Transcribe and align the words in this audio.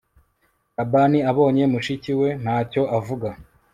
Labani 0.75 1.19
abonye 1.31 1.63
mushiki 1.73 2.11
we 2.19 2.29
ntacyo 2.41 2.81
avuga 2.97 3.29